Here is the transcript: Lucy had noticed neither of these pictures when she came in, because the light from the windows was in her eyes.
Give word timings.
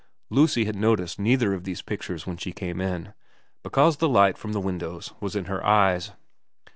Lucy 0.31 0.65
had 0.65 0.75
noticed 0.75 1.19
neither 1.19 1.53
of 1.53 1.63
these 1.63 1.83
pictures 1.83 2.25
when 2.25 2.35
she 2.35 2.51
came 2.51 2.81
in, 2.81 3.13
because 3.61 3.97
the 3.97 4.09
light 4.09 4.35
from 4.35 4.51
the 4.51 4.59
windows 4.59 5.13
was 5.21 5.35
in 5.35 5.45
her 5.45 5.63
eyes. 5.63 6.13